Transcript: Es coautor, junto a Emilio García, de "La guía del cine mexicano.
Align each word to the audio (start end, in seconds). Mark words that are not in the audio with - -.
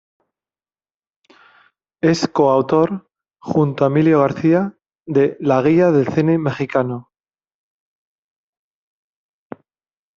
Es 2.01 2.27
coautor, 2.29 3.07
junto 3.39 3.83
a 3.85 3.89
Emilio 3.89 4.21
García, 4.21 4.75
de 5.05 5.37
"La 5.39 5.61
guía 5.61 5.91
del 5.91 6.07
cine 6.07 6.39
mexicano. 6.39 7.11